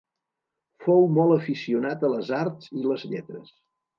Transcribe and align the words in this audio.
Fou 0.85 1.03
molt 1.17 1.35
aficionat 1.35 2.05
a 2.07 2.11
les 2.13 2.33
arts 2.39 2.73
i 2.79 2.87
les 2.87 3.07
lletres. 3.13 3.55